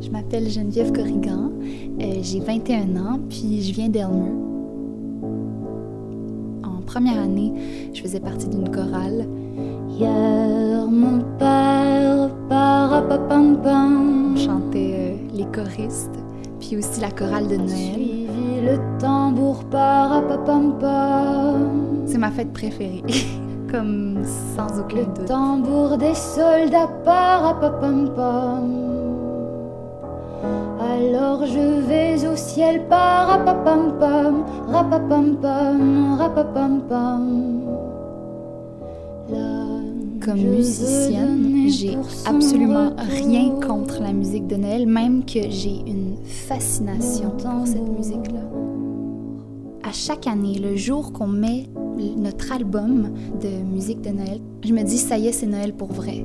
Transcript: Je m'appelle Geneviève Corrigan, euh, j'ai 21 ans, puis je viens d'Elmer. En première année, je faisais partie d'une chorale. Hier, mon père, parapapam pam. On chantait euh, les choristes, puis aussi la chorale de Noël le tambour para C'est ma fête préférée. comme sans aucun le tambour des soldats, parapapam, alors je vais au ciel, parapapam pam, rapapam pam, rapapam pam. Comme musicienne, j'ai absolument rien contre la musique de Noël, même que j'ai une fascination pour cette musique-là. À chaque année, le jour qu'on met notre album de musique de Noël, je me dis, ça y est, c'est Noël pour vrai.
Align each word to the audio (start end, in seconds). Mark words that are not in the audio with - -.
Je 0.00 0.10
m'appelle 0.10 0.48
Geneviève 0.48 0.92
Corrigan, 0.92 1.50
euh, 2.00 2.18
j'ai 2.22 2.40
21 2.40 2.96
ans, 2.96 3.18
puis 3.28 3.62
je 3.62 3.72
viens 3.72 3.88
d'Elmer. 3.88 4.32
En 6.64 6.80
première 6.86 7.20
année, 7.20 7.52
je 7.92 8.02
faisais 8.02 8.20
partie 8.20 8.48
d'une 8.48 8.70
chorale. 8.70 9.26
Hier, 9.88 10.86
mon 10.86 11.20
père, 11.38 12.30
parapapam 12.48 13.60
pam. 13.62 14.34
On 14.34 14.36
chantait 14.36 14.94
euh, 14.94 15.16
les 15.34 15.46
choristes, 15.46 16.18
puis 16.60 16.76
aussi 16.76 17.00
la 17.00 17.10
chorale 17.10 17.48
de 17.48 17.56
Noël 17.56 18.16
le 18.66 18.98
tambour 18.98 19.64
para 19.64 20.22
C'est 22.06 22.18
ma 22.18 22.30
fête 22.30 22.52
préférée. 22.52 23.02
comme 23.70 24.22
sans 24.54 24.80
aucun 24.80 24.96
le 24.96 25.26
tambour 25.26 25.98
des 25.98 26.14
soldats, 26.14 26.90
parapapam, 27.04 28.10
alors 30.80 31.44
je 31.46 31.80
vais 31.86 32.26
au 32.26 32.36
ciel, 32.36 32.86
parapapam 32.88 33.98
pam, 33.98 34.44
rapapam 34.68 35.36
pam, 35.36 36.16
rapapam 36.18 36.80
pam. 36.88 37.62
Comme 40.24 40.40
musicienne, 40.40 41.68
j'ai 41.68 41.96
absolument 42.24 42.90
rien 42.98 43.50
contre 43.60 44.02
la 44.02 44.12
musique 44.12 44.48
de 44.48 44.56
Noël, 44.56 44.86
même 44.86 45.24
que 45.24 45.48
j'ai 45.50 45.82
une 45.86 46.16
fascination 46.24 47.30
pour 47.30 47.66
cette 47.66 47.88
musique-là. 47.88 48.40
À 49.84 49.92
chaque 49.92 50.26
année, 50.26 50.58
le 50.58 50.74
jour 50.74 51.12
qu'on 51.12 51.28
met 51.28 51.68
notre 51.96 52.52
album 52.52 53.12
de 53.40 53.62
musique 53.62 54.00
de 54.02 54.10
Noël, 54.10 54.40
je 54.64 54.72
me 54.72 54.82
dis, 54.82 54.98
ça 54.98 55.18
y 55.18 55.28
est, 55.28 55.32
c'est 55.32 55.46
Noël 55.46 55.74
pour 55.74 55.92
vrai. 55.92 56.24